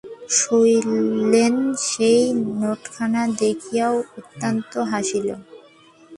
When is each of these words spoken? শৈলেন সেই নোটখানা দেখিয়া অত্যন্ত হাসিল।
শৈলেন 0.37 1.55
সেই 1.87 2.21
নোটখানা 2.53 3.21
দেখিয়া 3.41 3.87
অত্যন্ত 4.17 4.71
হাসিল। 4.91 5.27